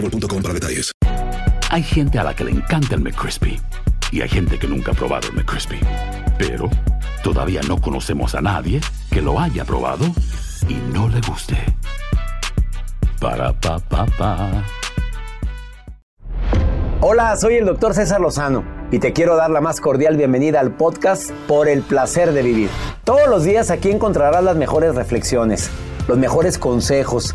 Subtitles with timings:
[0.00, 0.92] boostmobile.com para detalles.
[1.70, 3.60] Hay gente a la que le encanta el McCrispy
[4.12, 5.80] y hay gente que nunca ha probado el McCrispy.
[6.38, 6.70] Pero
[7.22, 8.80] todavía no conocemos a nadie
[9.10, 10.04] que lo haya probado
[10.68, 11.56] y no le guste.
[13.20, 14.64] Para pa pa pa.
[17.00, 20.72] Hola, soy el doctor César Lozano y te quiero dar la más cordial bienvenida al
[20.72, 22.70] podcast Por el placer de vivir.
[23.04, 25.70] Todos los días aquí encontrarás las mejores reflexiones,
[26.08, 27.34] los mejores consejos,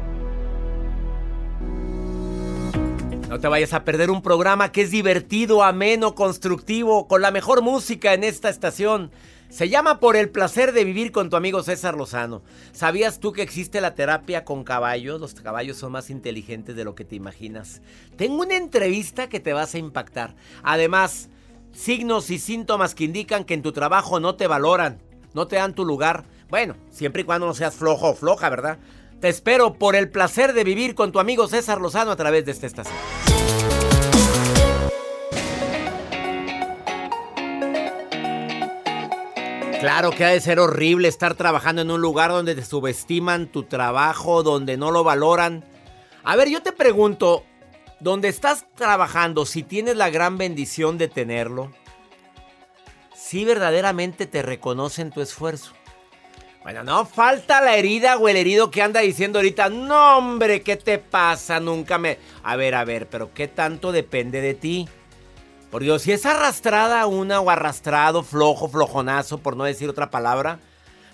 [3.31, 7.61] No te vayas a perder un programa que es divertido, ameno, constructivo, con la mejor
[7.61, 9.09] música en esta estación.
[9.47, 12.41] Se llama Por el placer de vivir con tu amigo César Lozano.
[12.73, 15.21] ¿Sabías tú que existe la terapia con caballos?
[15.21, 17.81] Los caballos son más inteligentes de lo que te imaginas.
[18.17, 20.35] Tengo una entrevista que te vas a impactar.
[20.61, 21.29] Además,
[21.71, 24.99] signos y síntomas que indican que en tu trabajo no te valoran,
[25.33, 26.25] no te dan tu lugar.
[26.49, 28.77] Bueno, siempre y cuando no seas flojo o floja, ¿verdad?
[29.21, 32.51] Te espero por el placer de vivir con tu amigo César Lozano a través de
[32.51, 33.20] esta estación.
[39.81, 43.63] Claro que ha de ser horrible estar trabajando en un lugar donde te subestiman tu
[43.63, 45.65] trabajo, donde no lo valoran.
[46.23, 47.43] A ver, yo te pregunto,
[47.99, 51.71] ¿dónde estás trabajando, si tienes la gran bendición de tenerlo,
[53.15, 55.73] si verdaderamente te reconocen tu esfuerzo?
[56.61, 60.77] Bueno, no falta la herida o el herido que anda diciendo ahorita, no hombre, ¿qué
[60.77, 61.59] te pasa?
[61.59, 62.19] Nunca me...
[62.43, 64.87] A ver, a ver, pero ¿qué tanto depende de ti?
[65.71, 70.59] Por Dios, si es arrastrada una o arrastrado, flojo, flojonazo, por no decir otra palabra,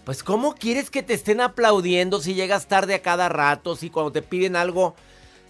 [0.04, 4.12] pues ¿cómo quieres que te estén aplaudiendo si llegas tarde a cada rato, si cuando
[4.12, 4.96] te piden algo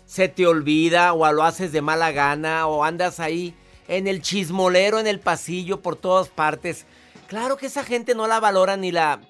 [0.06, 3.56] se te olvida o lo haces de mala gana o andas ahí
[3.88, 6.86] en el chismolero, en el pasillo, por todas partes?
[7.28, 9.22] Claro que esa gente no la valora ni la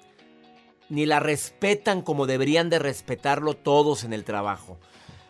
[0.88, 4.78] ni la respetan como deberían de respetarlo todos en el trabajo.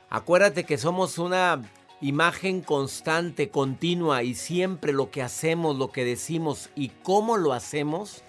[0.08, 1.60] Acuérdate que somos una
[2.00, 8.22] imagen constante, continua y siempre lo que hacemos, lo que decimos y cómo lo hacemos,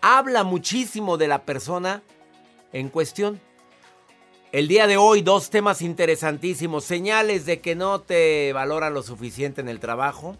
[0.00, 2.02] habla muchísimo de la persona
[2.72, 3.40] en cuestión.
[4.50, 9.60] El día de hoy dos temas interesantísimos, señales de que no te valoran lo suficiente
[9.60, 10.36] en el trabajo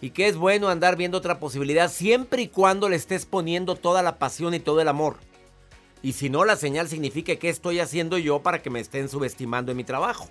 [0.00, 4.02] y que es bueno andar viendo otra posibilidad siempre y cuando le estés poniendo toda
[4.02, 5.16] la pasión y todo el amor.
[6.02, 9.72] Y si no, la señal significa que estoy haciendo yo para que me estén subestimando
[9.72, 10.30] en mi trabajo.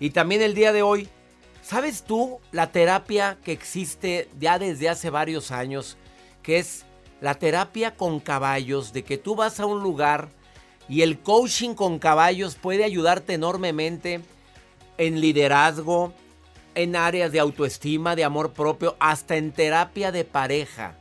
[0.00, 1.08] Y también el día de hoy,
[1.62, 5.98] ¿sabes tú la terapia que existe ya desde hace varios años?
[6.42, 6.86] Que es
[7.20, 10.30] la terapia con caballos, de que tú vas a un lugar
[10.88, 14.22] y el coaching con caballos puede ayudarte enormemente
[14.96, 16.14] en liderazgo,
[16.74, 20.96] en áreas de autoestima, de amor propio, hasta en terapia de pareja.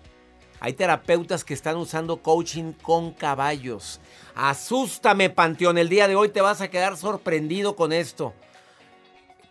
[0.60, 4.01] Hay terapeutas que están usando coaching con caballos.
[4.36, 5.78] Asústame, Panteón.
[5.78, 8.34] El día de hoy te vas a quedar sorprendido con esto.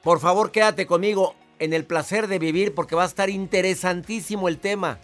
[0.09, 4.57] Por favor, quédate conmigo en el placer de vivir porque va a estar interesantísimo el
[4.57, 4.99] tema.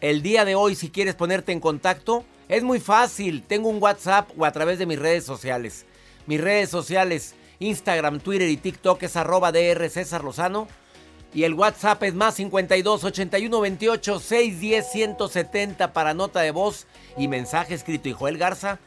[0.00, 3.42] El día de hoy, si quieres ponerte en contacto, es muy fácil.
[3.42, 5.86] Tengo un WhatsApp o a través de mis redes sociales.
[6.28, 9.90] Mis redes sociales, Instagram, Twitter y TikTok es arroba DR
[10.22, 10.68] Lozano.
[11.34, 16.86] Y el WhatsApp es más 52 81 28 610 170 para nota de voz
[17.16, 18.08] y mensaje escrito.
[18.08, 18.78] Y Joel Garza,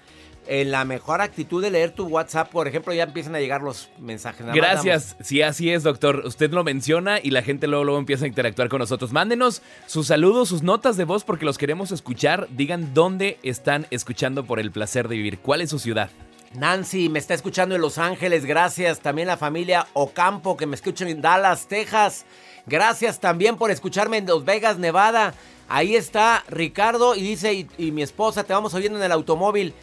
[0.48, 2.50] en la mejor actitud de leer tu WhatsApp.
[2.50, 4.42] Por ejemplo, ya empiezan a llegar los mensajes.
[4.42, 5.16] Nada más Gracias.
[5.22, 6.24] Sí, así es, doctor.
[6.26, 9.12] Usted lo menciona y la gente luego, luego empieza a interactuar con nosotros.
[9.12, 12.48] Mándenos sus saludos, sus notas de voz porque los queremos escuchar.
[12.52, 15.40] Digan dónde están escuchando por el placer de vivir.
[15.40, 16.10] ¿Cuál es su ciudad?
[16.54, 19.00] Nancy me está escuchando en Los Ángeles, gracias.
[19.00, 22.26] También la familia Ocampo que me escuchan en Dallas, Texas.
[22.66, 25.34] Gracias también por escucharme en Las Vegas, Nevada.
[25.70, 29.74] Ahí está Ricardo y dice, y, y mi esposa, te vamos oyendo en el automóvil.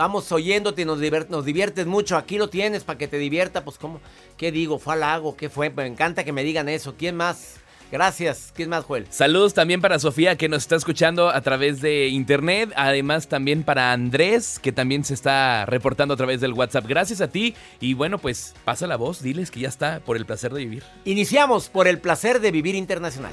[0.00, 0.98] Vamos oyéndote y nos,
[1.28, 2.16] nos diviertes mucho.
[2.16, 3.64] Aquí lo tienes para que te divierta.
[3.64, 4.00] Pues, ¿cómo?
[4.38, 4.78] ¿Qué digo?
[4.78, 5.36] ¿Fue al lago?
[5.36, 5.68] ¿Qué fue?
[5.68, 6.94] Me encanta que me digan eso.
[6.96, 7.56] ¿Quién más?
[7.92, 8.50] Gracias.
[8.56, 9.06] ¿Quién más, Joel?
[9.10, 12.72] Saludos también para Sofía que nos está escuchando a través de internet.
[12.76, 16.86] Además también para Andrés que también se está reportando a través del WhatsApp.
[16.86, 17.54] Gracias a ti.
[17.78, 19.20] Y bueno, pues pasa la voz.
[19.20, 20.82] Diles que ya está por el placer de vivir.
[21.04, 23.32] Iniciamos por el placer de vivir internacional.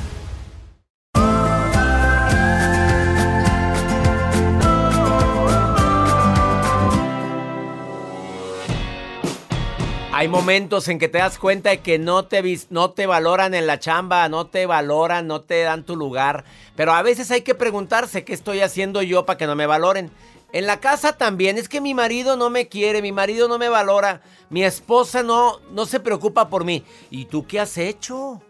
[10.21, 13.65] Hay momentos en que te das cuenta de que no te, no te valoran en
[13.65, 16.45] la chamba, no te valoran, no te dan tu lugar.
[16.75, 20.11] Pero a veces hay que preguntarse qué estoy haciendo yo para que no me valoren.
[20.53, 23.67] En la casa también, es que mi marido no me quiere, mi marido no me
[23.67, 24.21] valora,
[24.51, 26.83] mi esposa no, no se preocupa por mí.
[27.09, 28.43] ¿Y tú qué has hecho?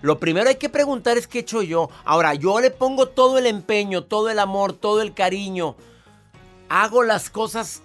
[0.00, 1.90] Lo primero hay que preguntar es qué he hecho yo.
[2.06, 5.76] Ahora, yo le pongo todo el empeño, todo el amor, todo el cariño.
[6.70, 7.82] Hago las cosas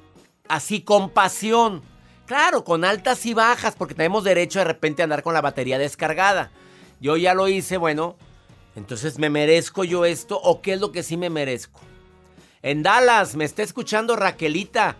[0.48, 1.84] así con pasión.
[2.25, 5.77] Claro, con altas y bajas, porque tenemos derecho de repente a andar con la batería
[5.77, 6.50] descargada.
[7.00, 8.16] Yo ya lo hice, bueno,
[8.75, 11.81] entonces ¿me merezco yo esto o qué es lo que sí me merezco?
[12.63, 14.95] En Dallas, me está escuchando Raquelita.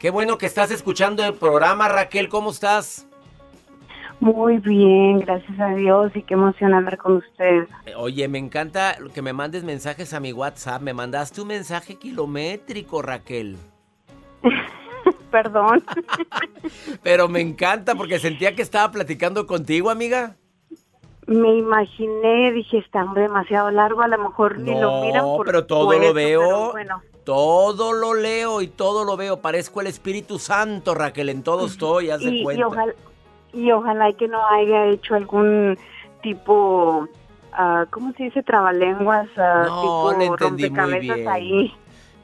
[0.00, 3.06] Qué bueno que estás escuchando el programa, Raquel, ¿cómo estás?
[4.20, 7.68] Muy bien, gracias a Dios y qué emoción hablar con usted.
[7.86, 10.82] Eh, Oye, me encanta que me mandes mensajes a mi WhatsApp.
[10.82, 13.56] Me mandaste un mensaje kilométrico, Raquel.
[15.34, 15.82] Perdón.
[17.02, 20.36] Pero me encanta porque sentía que estaba platicando contigo, amiga.
[21.26, 25.86] Me imaginé, dije, está demasiado largo, a lo mejor ni lo miran por pero todo
[25.86, 26.70] por lo veo.
[26.70, 29.40] bueno, Todo lo leo y todo lo veo.
[29.40, 31.28] Parezco el Espíritu Santo, Raquel.
[31.28, 32.68] En todo estoy, haz de y, y cuenta.
[32.68, 32.94] ojalá,
[33.52, 35.76] y ojalá que no haya hecho algún
[36.22, 37.08] tipo,
[37.52, 38.44] ah, ¿cómo se dice?
[38.44, 41.74] Trabalenguas, ah, No, tipo rompecabezas ahí.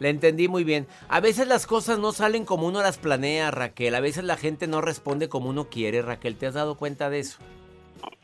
[0.00, 0.88] Le entendí muy bien.
[1.09, 3.95] A veces las cosas no salen como uno las planea, Raquel.
[3.95, 6.37] A veces la gente no responde como uno quiere, Raquel.
[6.37, 7.38] ¿Te has dado cuenta de eso?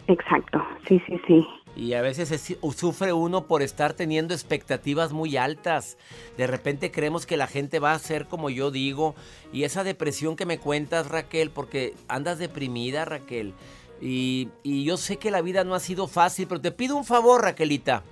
[0.08, 1.46] Exacto, sí, sí, sí.
[1.76, 5.98] Y a veces es- sufre uno por estar teniendo expectativas muy altas.
[6.38, 9.14] De repente creemos que la gente va a ser como yo digo.
[9.52, 13.52] Y esa depresión que me cuentas, Raquel, porque andas deprimida, Raquel.
[14.00, 17.04] Y, y yo sé que la vida no ha sido fácil, pero te pido un
[17.04, 18.02] favor, Raquelita.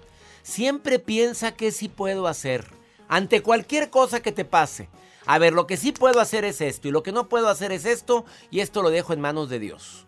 [0.43, 2.67] Siempre piensa que sí puedo hacer.
[3.09, 4.89] Ante cualquier cosa que te pase.
[5.27, 7.73] A ver, lo que sí puedo hacer es esto y lo que no puedo hacer
[7.73, 10.07] es esto y esto lo dejo en manos de Dios.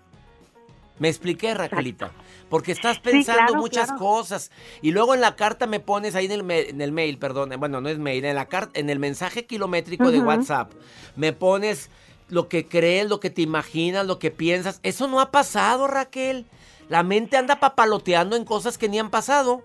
[0.99, 2.11] Me expliqué, Raquelita.
[2.49, 3.99] Porque estás pensando claro, muchas claro.
[3.99, 4.51] cosas.
[4.81, 7.53] Y luego en la carta me pones ahí en el, en el mail, perdón.
[7.59, 10.21] Bueno, no es mail, en la carta, en el mensaje kilométrico de.
[10.21, 10.73] WhatsApp.
[11.17, 11.91] Me pones
[12.29, 14.81] lo que crees, lo que te imaginas, lo que piensas.
[14.83, 16.47] Eso no ha pasado, Raquel.
[16.89, 19.63] La mente anda papaloteando en cosas que ni han pasado.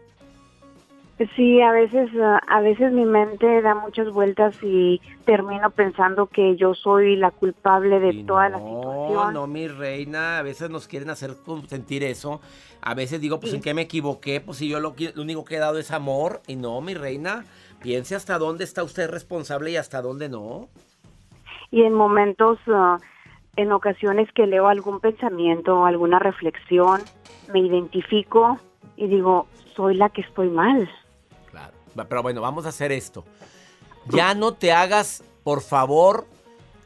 [1.36, 6.56] Sí, a veces, ah, a veces mi mente da muchas vueltas y termino pensando que
[6.56, 9.34] yo soy la culpable de Y toda la no, situación.
[9.34, 11.32] No, mi reina, a veces nos quieren hacer
[11.68, 12.42] sentir eso.
[12.82, 15.56] A veces digo, pues en qué me equivoqué, pues si yo lo, lo único que
[15.56, 16.42] he dado es amor.
[16.48, 17.46] Y no, mi reina,
[17.82, 20.70] piense hasta dónde está usted responsable y hasta dónde no.
[21.72, 22.98] Y en momentos, ah,
[23.58, 27.02] en ocasiones que leo algún pensamiento, alguna reflexión,
[27.54, 28.58] me identifico
[28.96, 30.90] y digo, soy la que estoy mal.
[31.96, 33.24] Pero bueno, vamos a hacer esto.
[34.10, 36.28] Ya no te hagas, por favor,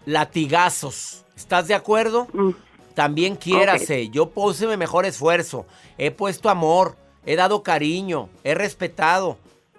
[0.05, 1.23] latigazos.
[1.35, 2.27] ¿Estás de acuerdo?
[2.33, 2.51] Mm,
[2.93, 4.09] También quiérase.
[4.09, 5.65] Yo puse mi mejor esfuerzo.
[5.97, 6.95] He puesto amor.
[7.25, 8.29] He dado cariño.
[8.43, 9.37] He respetado.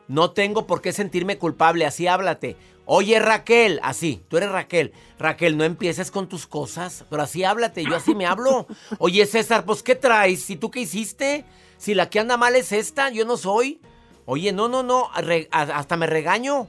[0.08, 1.86] No tengo por qué sentirme culpable.
[1.86, 2.56] Así háblate.
[2.84, 3.80] Oye, Raquel.
[3.82, 4.22] Así.
[4.28, 4.92] Tú eres Raquel.
[5.18, 7.04] Raquel, no empieces con tus cosas.
[7.08, 7.84] Pero así háblate.
[7.84, 8.66] Yo así me hablo.
[8.98, 10.48] Oye, César, pues ¿qué traes?
[10.50, 11.44] ¿Y tú qué hiciste?
[11.78, 13.80] Si la que anda mal es esta, yo no soy.
[14.26, 15.08] Oye, no, no, no.
[15.16, 16.66] re- hasta me regaño.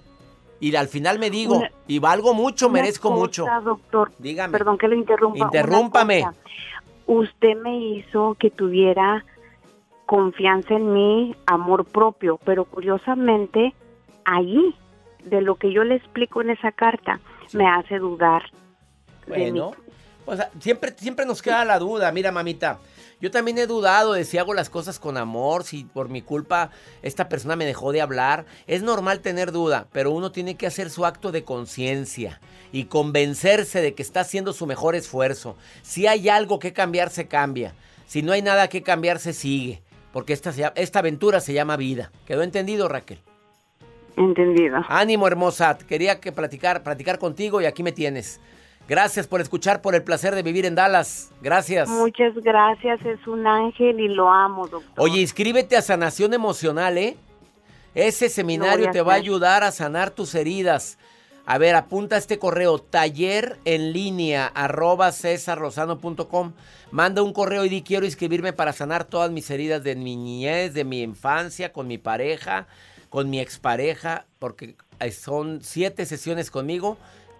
[0.60, 3.46] Y al final me digo, Una- y valgo mucho, merezco cosa, mucho.
[3.64, 4.12] doctor.
[4.18, 4.52] Dígame.
[4.58, 5.38] Perdón que le interrumpa.
[5.46, 6.26] Interrúmpame.
[7.06, 9.24] Usted me hizo que tuviera
[10.06, 13.74] confianza en mí, amor propio, pero curiosamente
[14.26, 14.74] ahí,
[15.24, 17.20] de lo que yo le explico en esa carta,
[17.54, 18.44] me hace dudar.
[19.26, 19.42] de mí.
[19.52, 19.72] Bueno,
[20.26, 22.12] pues ah, siempre, siempre nos queda la duda.
[22.14, 22.80] Mira, mamita,
[23.20, 26.70] yo también he dudado de si hago las cosas con amor, si por mi culpa
[27.02, 28.46] esta persona me dejó de hablar.
[28.68, 32.40] Es normal tener duda, pero uno tiene que hacer su acto de conciencia
[32.72, 35.56] y convencerse de que está haciendo su mejor esfuerzo.
[35.82, 37.74] Si hay algo que cambiar, se cambia.
[38.06, 39.82] Si no hay nada que cambiar, se sigue.
[40.14, 42.12] Porque esta, esta aventura se llama vida.
[42.26, 43.20] ¿Quedó entendido, Raquel?
[44.16, 44.78] Entendido.
[44.90, 45.78] Ánimo, hermosa.
[45.78, 48.40] Quería que platicar, platicar contigo y aquí me tienes.
[48.88, 51.32] Gracias por escuchar, por el placer de vivir en Dallas.
[51.42, 51.90] Gracias.
[51.90, 54.94] Muchas gracias, es un ángel y lo amo, doctor.
[54.98, 57.18] Oye, inscríbete a Sanación Emocional, ¿eh?
[57.94, 60.98] Ese seminario te va a ayudar a sanar tus heridas.
[61.50, 65.12] A ver, apunta este correo, taller en línea, arroba.
[66.92, 70.74] Manda un correo y di quiero inscribirme para sanar todas mis heridas de mi niñez,
[70.74, 72.68] de mi infancia, con mi pareja,
[73.10, 76.98] con mi expareja, porque eh, son siete sesiones conmigo,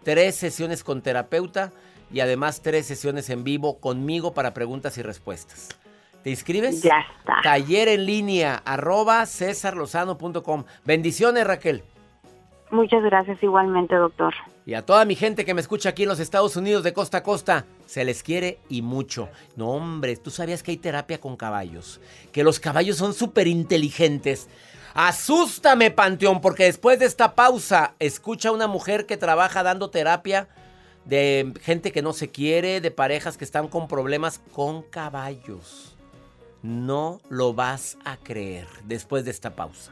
[0.08, 1.74] tres sesiones con terapeuta
[2.14, 5.78] y además tres sesiones en vivo conmigo para preguntas y respuestas.
[6.24, 6.82] ¿Te inscribes?
[6.82, 7.42] Ya está.
[7.44, 10.64] Taller en línea, arroba cesarlozano.com.
[10.86, 11.84] Bendiciones, Raquel.
[12.72, 14.34] Muchas gracias igualmente, doctor.
[14.66, 17.18] Y a toda mi gente que me escucha aquí en los Estados Unidos de costa
[17.18, 19.28] a costa, se les quiere y mucho.
[19.58, 22.00] No, hombre, tú sabías que hay terapia con caballos,
[22.32, 24.48] que los caballos son súper inteligentes.
[24.98, 30.48] Asústame, Panteón, porque después de esta pausa, escucha a una mujer que trabaja dando terapia
[31.06, 35.96] de gente que no se quiere, de parejas que están con problemas con caballos.
[36.64, 39.92] No lo vas a creer después de esta pausa.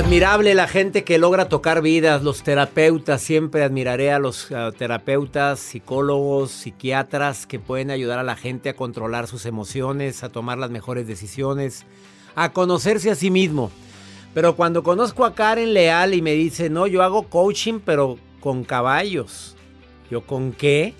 [0.00, 6.50] Admirable la gente que logra tocar vidas, los terapeutas, siempre admiraré a los terapeutas, psicólogos,
[6.50, 11.06] psiquiatras que pueden ayudar a la gente a controlar sus emociones, a tomar las mejores
[11.06, 11.84] decisiones,
[12.34, 13.70] a conocerse a sí mismo.
[14.32, 18.64] Pero cuando conozco a Karen Leal y me dice, no, yo hago coaching, pero con
[18.64, 19.54] caballos.
[20.10, 20.94] Yo, ¿con qué?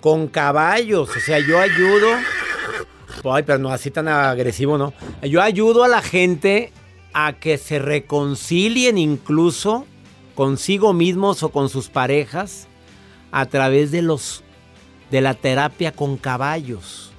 [0.00, 1.10] Con caballos.
[1.14, 2.08] O sea, yo ayudo.
[3.22, 4.94] Ay, pero no así tan agresivo, ¿no?
[5.22, 6.72] Yo ayudo a la gente
[7.14, 9.86] a que se reconcilien incluso
[10.34, 12.66] consigo mismos o con sus parejas
[13.30, 14.42] a través de los
[15.10, 17.12] de la terapia con caballos.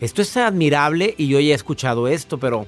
[0.00, 2.66] Esto es admirable y yo ya he escuchado esto, pero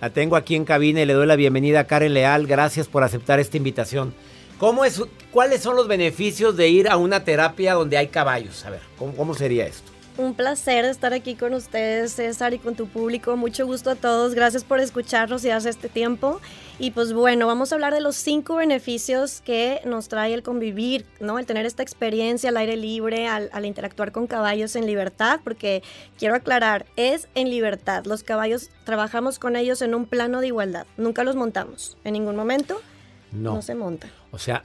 [0.00, 2.46] la tengo aquí en cabina y le doy la bienvenida a Karen Leal.
[2.46, 4.14] Gracias por aceptar esta invitación.
[4.58, 8.64] ¿Cómo es, ¿Cuáles son los beneficios de ir a una terapia donde hay caballos?
[8.64, 9.90] A ver, ¿cómo, cómo sería esto?
[10.18, 13.36] Un placer estar aquí con ustedes, César, y con tu público.
[13.36, 14.34] Mucho gusto a todos.
[14.34, 16.40] Gracias por escucharnos y darse este tiempo.
[16.80, 21.06] Y pues bueno, vamos a hablar de los cinco beneficios que nos trae el convivir,
[21.20, 21.38] ¿no?
[21.38, 25.84] El tener esta experiencia al aire libre, al, al interactuar con caballos en libertad, porque
[26.18, 28.04] quiero aclarar, es en libertad.
[28.04, 30.86] Los caballos trabajamos con ellos en un plano de igualdad.
[30.96, 31.96] Nunca los montamos.
[32.02, 32.82] En ningún momento
[33.30, 33.54] No.
[33.54, 34.10] no se montan.
[34.32, 34.64] O sea,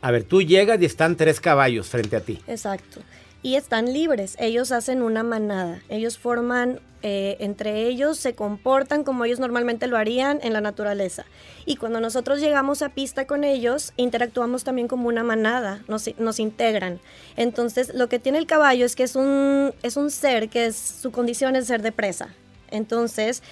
[0.00, 2.40] a ver, tú llegas y están tres caballos frente a ti.
[2.46, 3.00] Exacto.
[3.42, 9.24] Y están libres, ellos hacen una manada, ellos forman, eh, entre ellos se comportan como
[9.24, 11.24] ellos normalmente lo harían en la naturaleza.
[11.66, 16.38] Y cuando nosotros llegamos a pista con ellos, interactuamos también como una manada, nos, nos
[16.38, 17.00] integran.
[17.36, 21.10] Entonces, lo que tiene el caballo es que es un, es un ser que su
[21.10, 22.28] condición es ser de presa.
[22.70, 23.42] Entonces,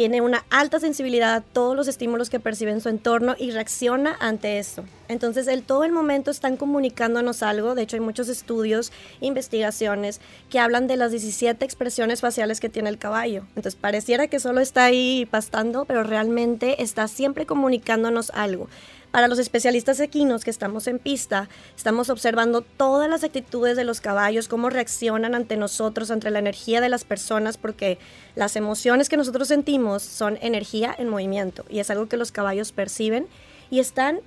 [0.00, 4.16] tiene una alta sensibilidad a todos los estímulos que percibe en su entorno y reacciona
[4.18, 4.82] ante eso.
[5.08, 7.74] Entonces, el todo el momento están comunicándonos algo.
[7.74, 12.88] De hecho, hay muchos estudios, investigaciones que hablan de las 17 expresiones faciales que tiene
[12.88, 13.42] el caballo.
[13.48, 18.70] Entonces, pareciera que solo está ahí pastando, pero realmente está siempre comunicándonos algo.
[19.10, 24.00] Para los especialistas equinos que estamos en pista, estamos observando todas las actitudes de los
[24.00, 27.98] caballos, cómo reaccionan ante nosotros, ante la energía de las personas, porque
[28.36, 32.70] las emociones que nosotros sentimos son energía en movimiento y es algo que los caballos
[32.70, 33.26] perciben
[33.68, 34.20] y están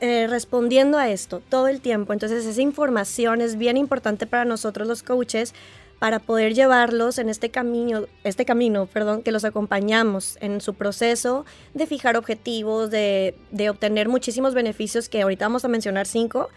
[0.00, 2.14] eh, respondiendo a esto todo el tiempo.
[2.14, 5.52] Entonces esa información es bien importante para nosotros los coaches
[5.98, 11.46] para poder llevarlos en este camino, este camino, perdón, que los acompañamos en su proceso
[11.72, 16.50] de fijar objetivos, de, de obtener muchísimos beneficios que ahorita vamos a mencionar cinco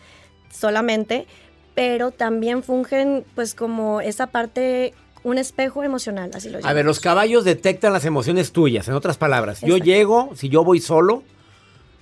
[0.51, 1.25] solamente,
[1.73, 6.85] pero también fungen pues como esa parte, un espejo emocional, así lo A ver, llamamos.
[6.85, 9.61] los caballos detectan las emociones tuyas, en otras palabras.
[9.61, 11.23] Yo llego, si yo voy solo,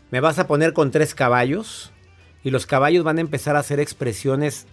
[0.10, 1.92] me vas a poner con tres caballos
[2.44, 4.66] y los caballos van a empezar a hacer expresiones,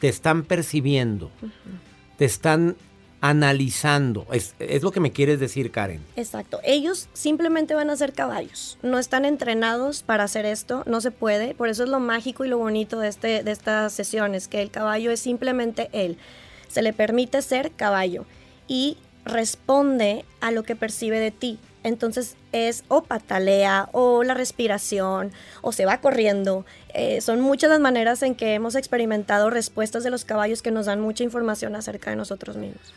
[0.00, 1.30] te están percibiendo,
[2.20, 2.76] te están
[3.22, 4.26] analizando.
[4.30, 6.02] Es, es lo que me quieres decir, Karen.
[6.16, 6.60] Exacto.
[6.64, 8.78] Ellos simplemente van a ser caballos.
[8.82, 10.82] No están entrenados para hacer esto.
[10.84, 11.54] No se puede.
[11.54, 14.70] Por eso es lo mágico y lo bonito de, este, de estas sesiones, que el
[14.70, 16.18] caballo es simplemente él.
[16.68, 18.26] Se le permite ser caballo
[18.68, 21.58] y responde a lo que percibe de ti.
[21.82, 26.66] Entonces es o patalea o la respiración o se va corriendo.
[26.92, 30.86] Eh, son muchas las maneras en que hemos experimentado respuestas de los caballos que nos
[30.86, 32.92] dan mucha información acerca de nosotros mismos.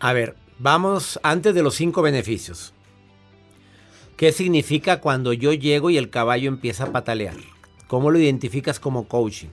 [0.00, 2.72] A ver, vamos antes de los cinco beneficios.
[4.16, 7.36] ¿Qué significa cuando yo llego y el caballo empieza a patalear?
[7.86, 9.48] ¿Cómo lo identificas como coaching?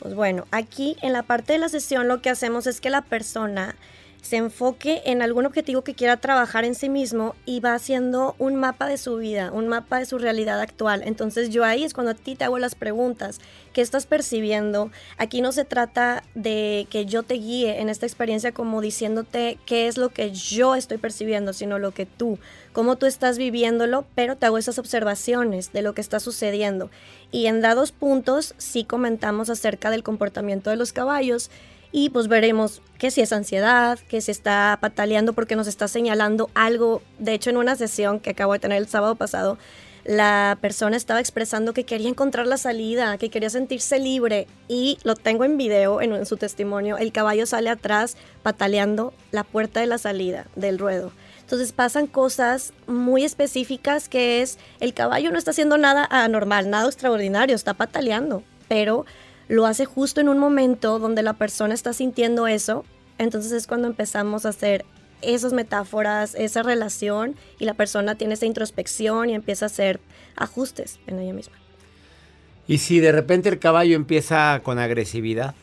[0.00, 3.02] Pues bueno, aquí en la parte de la sesión lo que hacemos es que la
[3.02, 3.76] persona
[4.22, 8.56] se enfoque en algún objetivo que quiera trabajar en sí mismo y va haciendo un
[8.56, 11.02] mapa de su vida, un mapa de su realidad actual.
[11.04, 13.40] Entonces yo ahí es cuando a ti te hago las preguntas,
[13.72, 14.90] ¿qué estás percibiendo?
[15.16, 19.88] Aquí no se trata de que yo te guíe en esta experiencia como diciéndote qué
[19.88, 22.38] es lo que yo estoy percibiendo, sino lo que tú,
[22.72, 26.90] cómo tú estás viviéndolo, pero te hago esas observaciones de lo que está sucediendo.
[27.32, 31.50] Y en dados puntos sí comentamos acerca del comportamiento de los caballos
[31.92, 36.50] y pues veremos que si es ansiedad, que si está pataleando porque nos está señalando
[36.54, 37.02] algo.
[37.18, 39.58] De hecho, en una sesión que acabo de tener el sábado pasado,
[40.04, 45.14] la persona estaba expresando que quería encontrar la salida, que quería sentirse libre y lo
[45.14, 49.86] tengo en video, en, en su testimonio, el caballo sale atrás pataleando la puerta de
[49.86, 51.12] la salida del ruedo.
[51.40, 56.86] Entonces pasan cosas muy específicas que es, el caballo no está haciendo nada anormal, nada
[56.86, 59.04] extraordinario, está pataleando, pero
[59.50, 62.84] lo hace justo en un momento donde la persona está sintiendo eso,
[63.18, 64.84] entonces es cuando empezamos a hacer
[65.22, 69.98] esas metáforas, esa relación y la persona tiene esa introspección y empieza a hacer
[70.36, 71.56] ajustes en ella misma.
[72.68, 75.54] Y si de repente el caballo empieza con agresividad,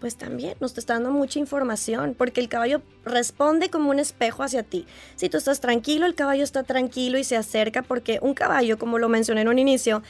[0.00, 4.64] Pues también nos está dando mucha información, porque el caballo responde como un espejo hacia
[4.64, 4.86] ti.
[5.14, 8.98] Si tú estás tranquilo, el caballo está tranquilo y se acerca, porque un caballo, como
[8.98, 10.02] lo mencioné en un inicio,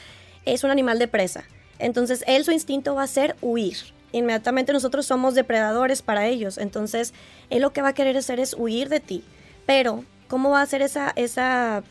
[0.46, 1.44] es un animal de presa.
[1.80, 3.76] Entonces, él su instinto va a ser huir.
[4.12, 6.58] Inmediatamente nosotros somos depredadores para ellos.
[6.58, 7.14] Entonces,
[7.48, 9.24] él lo que va a querer hacer es huir de ti.
[9.66, 11.82] Pero, ¿cómo va a hacer esa, esa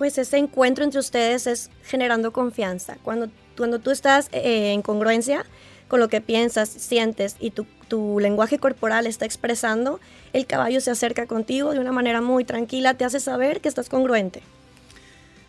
[0.00, 2.96] pues ese encuentro entre ustedes es generando confianza.
[3.02, 5.44] Cuando, cuando tú estás eh, en congruencia
[5.88, 10.00] con lo que piensas, sientes y tu, tu lenguaje corporal está expresando,
[10.32, 13.90] el caballo se acerca contigo de una manera muy tranquila, te hace saber que estás
[13.90, 14.40] congruente.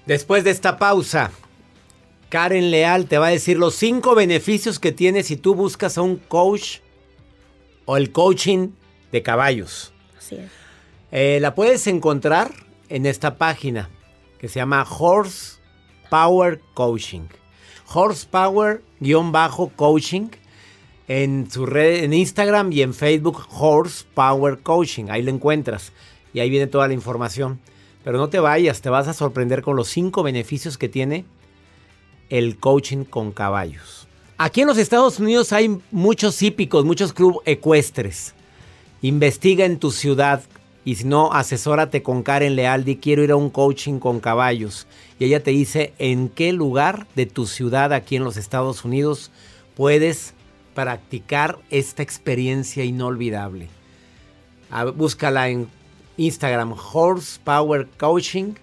[0.05, 1.31] Después de esta pausa,
[2.31, 6.01] Karen Leal te va a decir los cinco beneficios que tienes si tú buscas a
[6.01, 6.77] un coach
[7.83, 8.69] o el coaching
[9.11, 9.91] de caballos.
[10.17, 10.49] Así es.
[11.11, 12.53] Eh, la puedes encontrar
[12.87, 13.89] en esta página
[14.39, 15.57] que se llama Horse
[16.09, 17.23] Power Coaching.
[17.93, 20.29] Horsepower-coaching
[21.09, 25.07] en su red en Instagram y en Facebook Horse Power Coaching.
[25.09, 25.91] Ahí lo encuentras
[26.33, 27.59] y ahí viene toda la información.
[28.05, 31.25] Pero no te vayas, te vas a sorprender con los cinco beneficios que tiene
[32.31, 34.07] el coaching con caballos.
[34.37, 38.33] Aquí en los Estados Unidos hay muchos hípicos, muchos clubes ecuestres.
[39.03, 40.41] Investiga en tu ciudad
[40.83, 42.95] y si no, asesórate con Karen Lealdi.
[42.95, 44.87] Quiero ir a un coaching con caballos.
[45.19, 49.29] Y ella te dice en qué lugar de tu ciudad aquí en los Estados Unidos
[49.75, 50.33] puedes
[50.73, 53.67] practicar esta experiencia inolvidable.
[54.71, 55.67] A- búscala en
[56.17, 58.53] Instagram, Horsepower Coaching,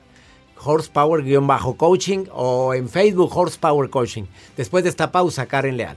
[0.60, 4.24] Horsepower-coaching o en Facebook, Horsepower Coaching.
[4.56, 5.96] Después de esta pausa, Karen Leal.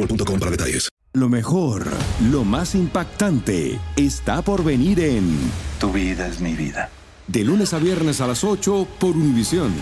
[0.01, 0.89] boostmobile.com para detalles.
[1.13, 1.87] Lo mejor,
[2.31, 5.37] lo más impactante, está por venir en
[5.79, 6.89] Tu vida es mi vida.
[7.27, 9.73] De lunes a viernes a las 8 por Univisión.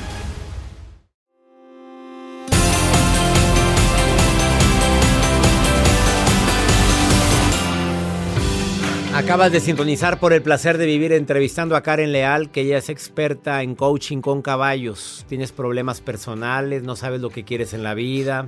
[9.13, 12.89] Acabas de sintonizar por el placer de vivir entrevistando a Karen Leal, que ella es
[12.89, 15.25] experta en coaching con caballos.
[15.27, 18.47] Tienes problemas personales, no sabes lo que quieres en la vida.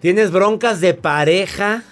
[0.00, 1.82] Tienes broncas de pareja.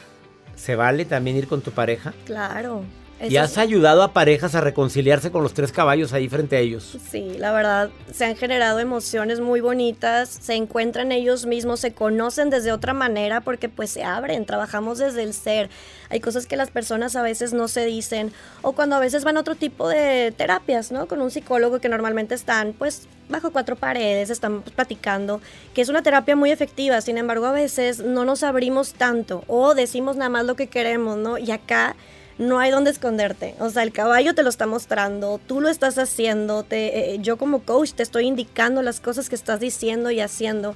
[0.56, 2.12] ¿Se vale también ir con tu pareja?
[2.26, 2.84] Claro.
[3.28, 6.98] ¿Y has ayudado a parejas a reconciliarse con los tres caballos ahí frente a ellos?
[7.10, 12.50] Sí, la verdad, se han generado emociones muy bonitas, se encuentran ellos mismos, se conocen
[12.50, 15.70] desde otra manera porque pues se abren, trabajamos desde el ser.
[16.10, 18.32] Hay cosas que las personas a veces no se dicen
[18.62, 21.06] o cuando a veces van a otro tipo de terapias, ¿no?
[21.06, 25.40] Con un psicólogo que normalmente están pues bajo cuatro paredes, están platicando,
[25.74, 29.74] que es una terapia muy efectiva, sin embargo a veces no nos abrimos tanto o
[29.74, 31.38] decimos nada más lo que queremos, ¿no?
[31.38, 31.96] Y acá
[32.38, 33.54] no hay donde esconderte.
[33.60, 37.36] O sea, el caballo te lo está mostrando, tú lo estás haciendo, te, eh, yo
[37.36, 40.74] como coach te estoy indicando las cosas que estás diciendo y haciendo.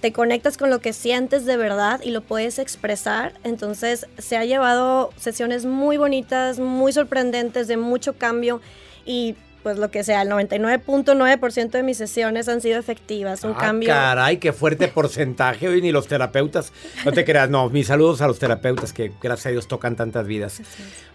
[0.00, 3.32] Te conectas con lo que sientes de verdad y lo puedes expresar.
[3.42, 8.60] Entonces se ha llevado sesiones muy bonitas, muy sorprendentes, de mucho cambio
[9.04, 13.44] y pues lo que sea, el 99.9% de mis sesiones han sido efectivas.
[13.44, 13.88] Un Ah, cambio...
[13.88, 15.68] Caray, qué fuerte porcentaje.
[15.68, 16.72] Hoy ni los terapeutas.
[17.04, 17.68] No te creas, no.
[17.70, 20.60] Mis saludos a los terapeutas que, gracias a Dios, tocan tantas vidas.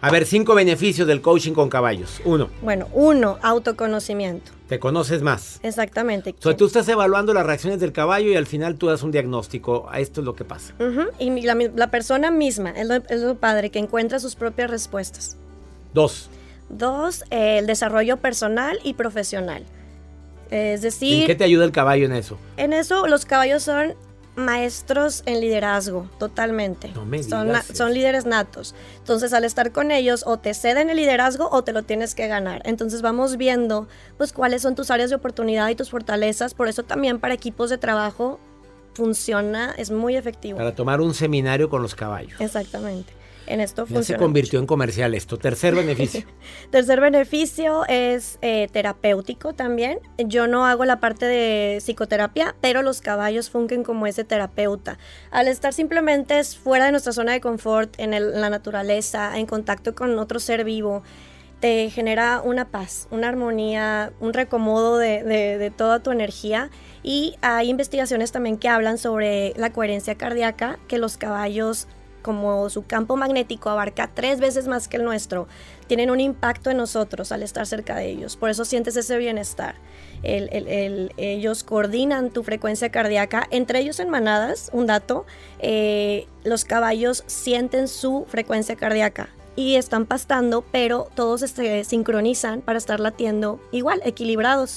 [0.00, 2.20] A ver, cinco beneficios del coaching con caballos.
[2.24, 4.52] Uno, Bueno, uno, autoconocimiento.
[4.68, 5.60] te conoces más.
[5.62, 6.34] Exactamente.
[6.38, 9.10] O sea, tú estás evaluando las reacciones del caballo y al final tú das un
[9.10, 9.88] diagnóstico.
[9.94, 10.74] Esto es lo que pasa.
[11.18, 15.36] Y la persona misma, es lo, es lo padre, que encuentra sus propias respuestas.
[15.92, 16.28] Dos,
[16.68, 19.64] Dos, eh, el desarrollo personal y profesional.
[20.50, 22.38] Es ¿en decir, qué te ayuda el caballo en eso?
[22.56, 23.94] en eso los caballos son
[24.36, 26.90] maestros en liderazgo, totalmente.
[26.94, 28.74] No me son, digas na- son líderes natos.
[28.98, 32.26] Entonces, al estar con ellos, o te ceden el liderazgo o te lo tienes que
[32.26, 32.60] ganar.
[32.64, 33.86] Entonces, vamos viendo,
[34.18, 36.52] pues, cuáles son tus áreas de oportunidad y tus fortalezas.
[36.54, 38.40] Por eso también para equipos de trabajo
[38.94, 40.58] funciona, es muy efectivo.
[40.58, 42.40] Para tomar un seminario con los caballos.
[42.40, 43.12] Exactamente.
[43.46, 45.36] En esto Ya se convirtió en comercial esto.
[45.38, 46.24] Tercer beneficio.
[46.70, 49.98] Tercer beneficio es eh, terapéutico también.
[50.18, 54.98] Yo no hago la parte de psicoterapia, pero los caballos fungen como ese terapeuta.
[55.30, 59.46] Al estar simplemente fuera de nuestra zona de confort, en, el- en la naturaleza, en
[59.46, 61.02] contacto con otro ser vivo,
[61.60, 66.70] te genera una paz, una armonía, un recomodo de, de- de toda tu energía.
[67.02, 71.86] Y hay investigaciones también que hablan sobre la coherencia cardíaca, que los caballos,
[72.24, 75.46] como su campo magnético abarca tres veces más que el nuestro,
[75.86, 78.36] tienen un impacto en nosotros al estar cerca de ellos.
[78.36, 79.76] Por eso sientes ese bienestar.
[80.22, 85.26] El- el- el- ellos coordinan tu frecuencia cardíaca, entre ellos en manadas, un dato,
[85.58, 92.78] eh, los caballos sienten su frecuencia cardíaca y están pastando, pero todos se sincronizan para
[92.78, 94.74] estar latiendo igual, equilibrados.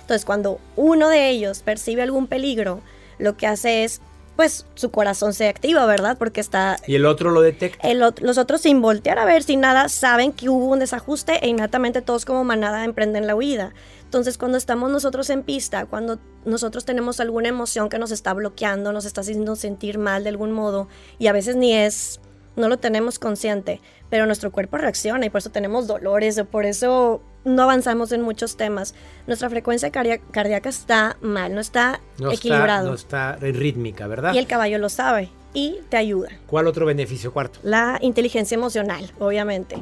[0.00, 2.80] Entonces, cuando uno de ellos percibe algún peligro,
[3.18, 4.00] lo que hace es,
[4.38, 6.16] pues, su corazón se activa, ¿verdad?
[6.16, 7.88] Porque está Y el otro lo detecta.
[7.88, 11.48] el los otros sin voltear a ver, sin nada, saben que hubo un desajuste e
[11.48, 13.74] inmediatamente todos como manada emprenden la huida.
[14.04, 18.92] Entonces, cuando estamos nosotros en pista, cuando nosotros tenemos alguna emoción que nos está bloqueando,
[18.92, 20.86] nos está haciendo sentir mal de algún modo,
[21.18, 22.20] y a veces ni es,
[22.54, 26.64] no lo tenemos consciente, pero nuestro cuerpo reacciona y por eso tenemos dolores o por
[26.64, 28.94] eso no avanzamos en muchos temas.
[29.26, 32.94] Nuestra frecuencia cardíaca está mal, no está No equilibrado.
[32.94, 34.34] Está, no está en rítmica, ¿verdad?
[34.34, 37.58] y el caballo lo sabe y te ayuda ¿Cuál otro beneficio cuarto?
[37.62, 39.76] la inteligencia emocional, obviamente,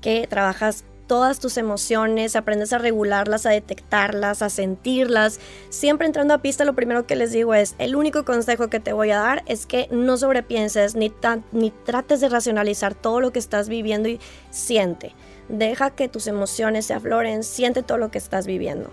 [0.00, 5.38] que trabajas todas tus emociones, aprendes a regularlas, a detectarlas, a sentirlas.
[5.68, 8.92] Siempre entrando a pista, lo primero que les digo es, el único consejo que te
[8.92, 11.12] voy a dar es que no sobrepienses ni,
[11.52, 15.14] ni trates de racionalizar todo lo que estás viviendo y siente.
[15.48, 18.90] Deja que tus emociones se afloren, siente todo lo que estás viviendo.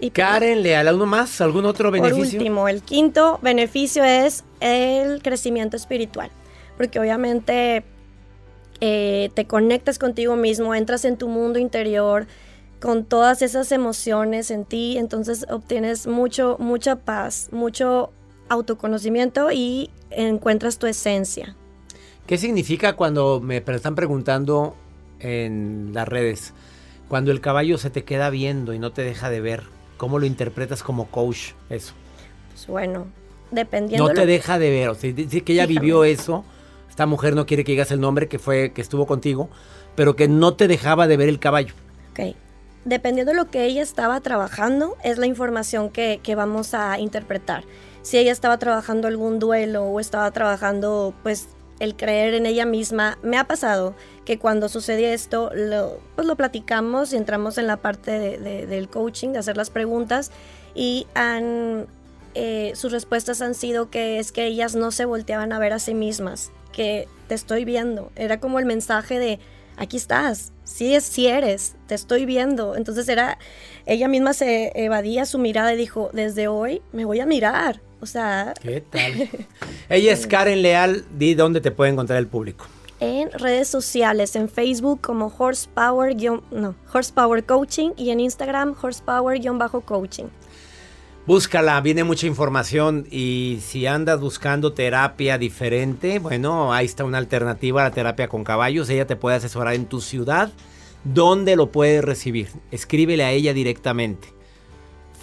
[0.00, 1.40] Y Karen Leal, ¿uno más?
[1.40, 2.38] ¿Algún otro por beneficio?
[2.38, 6.30] último, el quinto beneficio es el crecimiento espiritual,
[6.76, 7.84] porque obviamente
[8.80, 12.26] eh, te conectas contigo mismo, entras en tu mundo interior
[12.80, 18.12] con todas esas emociones en ti, entonces obtienes mucho, mucha paz, mucho
[18.48, 21.56] autoconocimiento y encuentras tu esencia.
[22.26, 24.76] ¿Qué significa cuando me están preguntando
[25.24, 26.52] en las redes?
[27.08, 29.64] Cuando el caballo se te queda viendo y no te deja de ver.
[29.96, 31.52] ¿Cómo lo interpretas como coach?
[31.70, 31.94] Eso.
[32.50, 33.06] Pues bueno,
[33.50, 34.08] dependiendo...
[34.08, 34.88] No te deja de ver.
[34.88, 35.80] O sea, dice que ella Fíjame.
[35.80, 36.44] vivió eso.
[36.88, 39.48] Esta mujer no quiere que digas el nombre que fue que estuvo contigo,
[39.96, 41.74] pero que no te dejaba de ver el caballo.
[42.12, 42.36] Ok.
[42.84, 47.64] Dependiendo de lo que ella estaba trabajando, es la información que, que vamos a interpretar.
[48.02, 51.48] Si ella estaba trabajando algún duelo o estaba trabajando, pues,
[51.80, 56.36] el creer en ella misma, me ha pasado que cuando sucede esto, lo, pues lo
[56.36, 60.30] platicamos y entramos en la parte de- de- del coaching, de hacer las preguntas,
[60.74, 61.86] y han,
[62.34, 65.78] eh, sus respuestas han sido que es que ellas no se volteaban a ver a
[65.78, 68.10] sí mismas, que te estoy viendo.
[68.16, 69.38] Era como el mensaje de,
[69.76, 72.74] aquí estás, sí, es, sí eres, te estoy viendo.
[72.76, 73.38] Entonces era,
[73.86, 77.80] ella misma se evadía su mirada y dijo, desde hoy me voy a mirar.
[78.00, 79.12] O sea, ¿Qué tal?
[79.88, 81.04] ella es Karen Leal.
[81.16, 82.66] Di dónde te puede encontrar el público.
[83.04, 86.16] En redes sociales, en Facebook como Horsepower,
[86.50, 90.26] no, Horsepower Coaching y en Instagram Horsepower-Coaching.
[91.26, 97.80] Búscala, viene mucha información y si andas buscando terapia diferente, bueno, ahí está una alternativa
[97.80, 98.90] a la terapia con caballos.
[98.90, 100.52] Ella te puede asesorar en tu ciudad.
[101.02, 102.48] ¿Dónde lo puedes recibir?
[102.70, 104.28] Escríbele a ella directamente.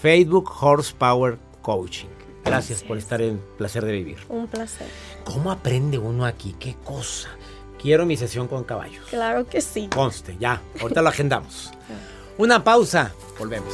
[0.02, 2.08] Facebook Horsepower Coaching.
[2.44, 4.18] Gracias por estar en Placer de Vivir.
[4.30, 4.88] Un placer.
[5.24, 6.56] ¿Cómo aprende uno aquí?
[6.60, 7.30] ¿Qué cosa?
[7.82, 9.06] Quiero mi sesión con caballos.
[9.10, 9.90] Claro que sí.
[9.94, 10.62] Conste, ya.
[10.80, 11.72] Ahorita lo agendamos.
[12.38, 13.12] Una pausa.
[13.40, 13.74] Volvemos.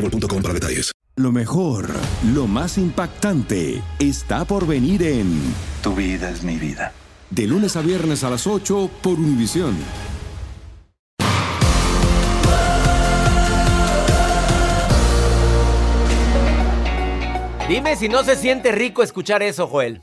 [0.00, 0.92] boostmobile.com para detalles.
[1.16, 1.88] Lo mejor,
[2.32, 6.92] lo más impactante, está por venir en Tu vida es mi vida.
[7.30, 9.76] De lunes a viernes a las 8 por Univisión.
[17.68, 20.00] Dime si no se siente rico escuchar eso, Joel.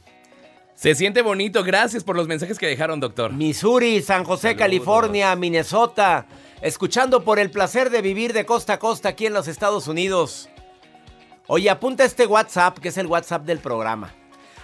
[0.76, 1.64] Se siente bonito.
[1.64, 3.34] Gracias por los mensajes que dejaron, doctor.
[3.34, 6.28] Missouri, San José, California, Minnesota.
[6.62, 10.50] Escuchando por el placer de vivir de costa a costa aquí en los Estados Unidos.
[11.48, 14.14] Oye, apunta este WhatsApp, que es el WhatsApp del programa.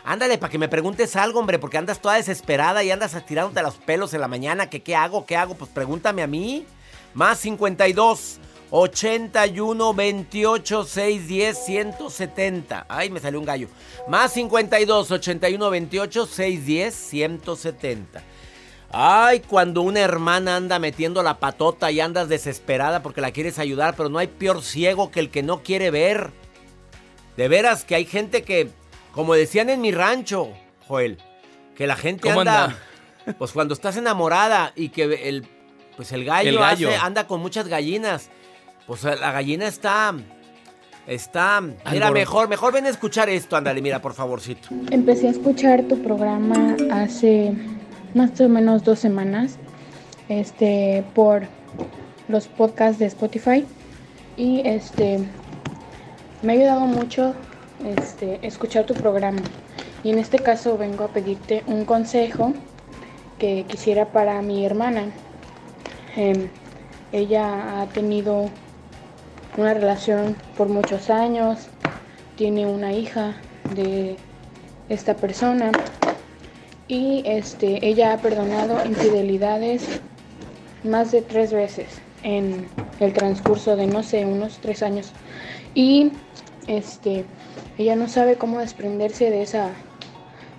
[0.04, 3.76] Ándale, para que me preguntes algo, hombre, porque andas toda desesperada y andas tirándote los
[3.76, 4.70] pelos en la mañana.
[4.70, 5.26] que qué hago?
[5.26, 5.54] ¿Qué hago?
[5.54, 6.66] Pues pregúntame a mí.
[7.14, 8.40] Más 52
[8.72, 12.86] 81 28 610 170.
[12.88, 13.68] Ay, me salió un gallo.
[14.08, 18.24] Más 52 81 28 610 170.
[18.94, 23.96] Ay, cuando una hermana anda metiendo la patota y andas desesperada porque la quieres ayudar,
[23.96, 26.32] pero no hay peor ciego que el que no quiere ver.
[27.38, 28.70] De veras que hay gente que,
[29.14, 30.50] como decían en mi rancho,
[30.88, 31.18] Joel,
[31.76, 32.78] que la gente anda,
[33.38, 35.48] pues cuando estás enamorada y que el,
[35.96, 36.60] pues el gallo,
[37.02, 38.30] anda con muchas gallinas,
[38.88, 40.14] pues la gallina está,
[41.08, 44.68] está, mira, mejor, mejor ven a escuchar esto, ándale, mira, por favorcito.
[44.90, 47.56] Empecé a escuchar tu programa hace
[48.14, 49.58] más o menos dos semanas,
[50.30, 51.44] este, por
[52.28, 53.66] los podcasts de Spotify.
[54.38, 55.20] Y este
[56.42, 57.36] me ha ayudado mucho
[57.86, 59.42] este, escuchar tu programa.
[60.04, 62.54] Y en este caso vengo a pedirte un consejo
[63.38, 65.12] que quisiera para mi hermana.
[66.16, 66.50] Em,
[67.12, 68.50] ella ha tenido
[69.58, 71.68] una relación por muchos años,
[72.38, 73.36] tiene una hija
[73.76, 74.16] de
[74.90, 75.72] esta persona
[76.92, 79.82] y este, ella ha perdonado infidelidades
[80.84, 81.88] más de tres veces
[82.22, 82.68] en
[83.00, 85.14] el transcurso de no sé, unos tres años.
[85.74, 86.12] Y
[86.68, 87.24] este,
[87.78, 89.70] ella no sabe cómo desprenderse de esa,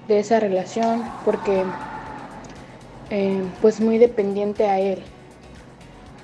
[0.08, 1.64] de esa relación porque
[3.10, 5.02] eh, pues muy dependiente a él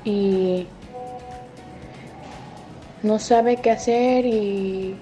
[0.05, 0.69] y
[3.03, 4.97] no sabe qué hacer y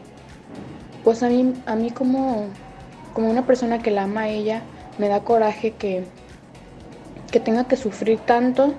[1.04, 2.46] pues a mí, a mí como,
[3.14, 4.64] como una persona que la ama a ella
[4.98, 6.04] me da coraje que,
[7.30, 8.74] que tenga que sufrir tanto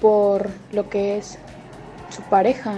[0.00, 1.38] por lo que es
[2.10, 2.76] su pareja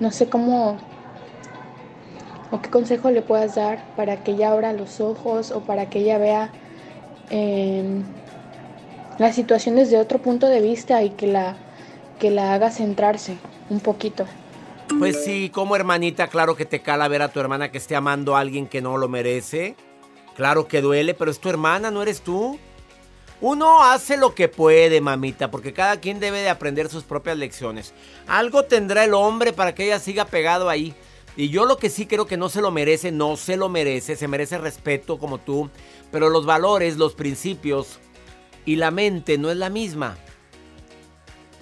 [0.00, 0.76] No sé cómo
[2.50, 6.00] o qué consejo le puedas dar para que ella abra los ojos o para que
[6.00, 6.50] ella vea
[7.30, 8.02] eh,
[9.18, 11.56] la situación desde otro punto de vista y que la,
[12.18, 13.36] que la haga centrarse
[13.70, 14.26] un poquito.
[14.98, 18.36] Pues sí, como hermanita, claro que te cala ver a tu hermana que esté amando
[18.36, 19.76] a alguien que no lo merece.
[20.36, 22.58] Claro que duele, pero es tu hermana, no eres tú.
[23.40, 27.92] Uno hace lo que puede, mamita, porque cada quien debe de aprender sus propias lecciones.
[28.26, 30.94] Algo tendrá el hombre para que ella siga pegado ahí.
[31.36, 34.16] Y yo lo que sí creo que no se lo merece, no se lo merece,
[34.16, 35.68] se merece respeto como tú,
[36.12, 37.98] pero los valores, los principios
[38.64, 40.16] y la mente no es la misma.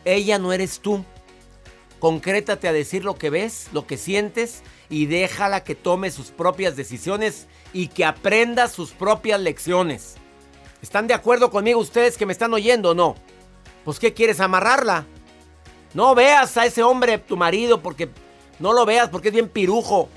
[0.05, 1.05] Ella no eres tú.
[2.03, 6.75] Concrétate a decir lo que ves, lo que sientes y déjala que tome sus propias
[6.75, 10.17] decisiones y que aprenda sus propias lecciones.
[10.83, 13.15] ¿Están de acuerdo conmigo ustedes que me están oyendo o no?
[13.85, 15.07] Pues ¿qué quieres amarrarla?
[15.95, 18.11] No veas a ese hombre, tu marido, porque
[18.59, 20.09] no lo veas porque es bien pirujo.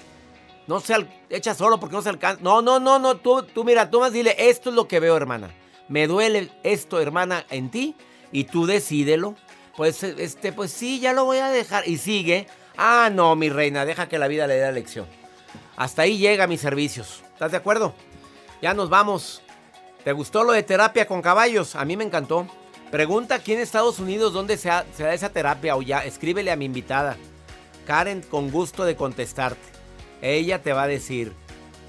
[0.66, 0.96] No se
[1.30, 2.42] echa solo porque no se alcanza.
[2.42, 5.16] No, no, no, no, tú, tú mira, tú más dile, esto es lo que veo,
[5.16, 5.54] hermana.
[5.88, 7.96] Me duele esto, hermana, en ti
[8.32, 9.36] y tú decídelo.
[9.78, 12.48] Pues este, pues sí, ya lo voy a dejar y sigue.
[12.78, 15.08] Ah, no, mi reina, deja que la vida le dé la lección.
[15.76, 17.24] Hasta ahí llega mis servicios.
[17.34, 17.94] ¿Estás de acuerdo?
[18.62, 19.42] Ya nos vamos.
[20.04, 21.76] ¿Te gustó lo de terapia con caballos?
[21.76, 22.48] A mí me encantó.
[22.92, 26.66] Pregunta aquí en Estados Unidos dónde se, da esa terapia o ya escríbele a mi
[26.66, 27.18] invitada.
[27.86, 29.62] Karen, con gusto de contestarte.
[30.22, 31.34] Ella te va a decir,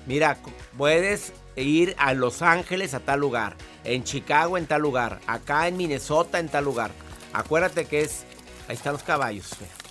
[0.06, 0.38] mira,
[0.76, 5.76] puedes ir a Los Ángeles a tal lugar, en Chicago en tal lugar, acá en
[5.76, 6.90] Minnesota en tal lugar.
[7.36, 8.24] Acuérdate que es,
[8.66, 9.50] ahí están los caballos,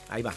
[0.10, 0.34] ahí va.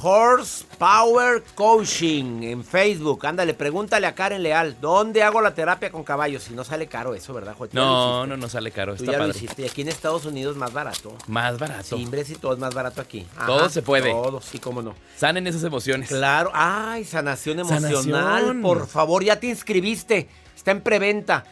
[0.00, 3.26] Horsepower Coaching en Facebook.
[3.26, 6.44] Ándale, pregúntale a Karen Leal, ¿dónde hago la terapia con caballos?
[6.44, 7.78] Si no sale caro eso, ¿verdad, Joaquín?
[7.78, 8.94] No, no, no sale caro.
[8.94, 9.62] Tú Está ya lo hiciste.
[9.62, 11.16] Y aquí en Estados Unidos más barato.
[11.26, 11.96] Más barato.
[11.96, 13.26] Timbres y todo es más barato aquí.
[13.44, 14.12] Todo se puede.
[14.12, 14.94] Todo, sí, cómo no.
[15.16, 16.08] Sanen esas emociones.
[16.08, 16.52] Claro.
[16.54, 17.92] Ay, sanación emocional.
[17.92, 18.62] Sanación.
[18.62, 20.28] Por favor, ya te inscribiste.
[20.56, 21.44] Está en preventa.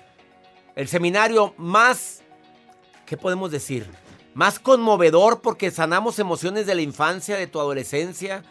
[0.77, 2.23] El seminario más,
[3.05, 3.87] ¿qué podemos decir?
[4.35, 8.45] Más conmovedor porque sanamos emociones de la infancia, de tu adolescencia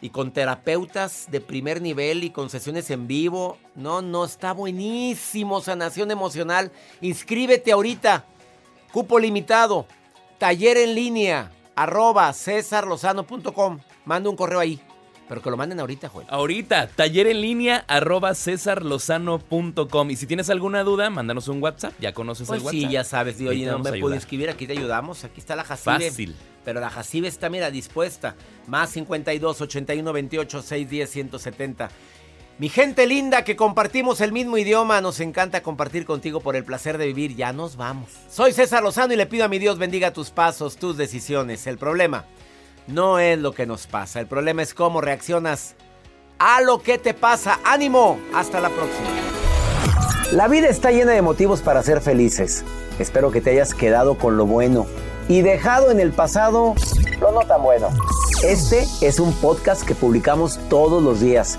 [0.00, 3.58] y con terapeutas de primer nivel y con sesiones en vivo.
[3.74, 5.60] No, no, está buenísimo.
[5.60, 6.70] Sanación emocional.
[7.00, 8.24] Inscríbete ahorita.
[8.92, 9.86] Cupo limitado.
[10.38, 11.50] Taller en línea.
[11.74, 13.80] Arroba cesarlozano.com.
[14.04, 14.80] Manda un correo ahí.
[15.28, 16.26] Pero que lo manden ahorita, Joel.
[16.30, 20.10] Ahorita, taller en línea arroba cesarlozano.com.
[20.10, 21.94] Y si tienes alguna duda, mándanos un WhatsApp.
[21.98, 22.80] Ya conoces Pues el WhatsApp.
[22.80, 23.38] sí, ya sabes.
[23.38, 24.48] Digo, oye, no me puedo inscribir.
[24.50, 25.24] Aquí te ayudamos.
[25.24, 26.10] Aquí está la Jacibe.
[26.10, 26.36] Fácil.
[26.64, 28.36] Pero la Jacibe está, mira, dispuesta.
[28.66, 31.90] Más 52 81 28 610 170.
[32.58, 36.96] Mi gente linda que compartimos el mismo idioma, nos encanta compartir contigo por el placer
[36.98, 37.36] de vivir.
[37.36, 38.10] Ya nos vamos.
[38.30, 41.66] Soy César Lozano y le pido a mi Dios bendiga tus pasos, tus decisiones.
[41.66, 42.24] El problema
[42.86, 45.74] no es lo que nos pasa, el problema es cómo reaccionas
[46.38, 47.58] a lo que te pasa.
[47.64, 49.08] Ánimo, hasta la próxima.
[50.32, 52.64] La vida está llena de motivos para ser felices.
[52.98, 54.86] Espero que te hayas quedado con lo bueno
[55.28, 56.74] y dejado en el pasado
[57.20, 57.88] lo no tan bueno.
[58.42, 61.58] Este es un podcast que publicamos todos los días,